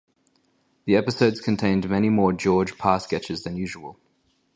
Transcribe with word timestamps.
The 0.85 0.95
episodes 0.95 1.39
contained 1.41 1.87
many 1.87 2.09
more 2.09 2.33
George 2.33 2.75
Parr 2.79 2.99
sketches 2.99 3.43
than 3.43 3.55
usual. 3.55 3.99